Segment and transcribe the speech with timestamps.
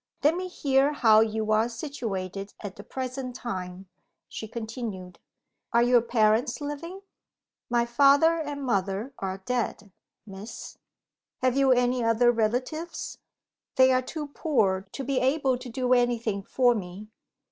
[0.23, 3.87] "Let me hear how you are situated at the present time,"
[4.27, 5.19] she continued.
[5.73, 7.01] "Are your parents living?"
[7.69, 9.91] "My father and mother are dead,
[10.25, 10.79] Miss."
[11.43, 13.19] "Have you any other relatives?"
[13.75, 17.09] "They are too poor to be able to do anything for me.